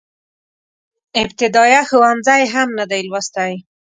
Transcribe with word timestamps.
ابتدائيه 1.23 1.81
ښوونځی 1.89 2.39
يې 2.41 2.47
هم 2.53 2.69
نه 2.79 2.85
دی 2.91 3.01
لوستی. 3.09 3.53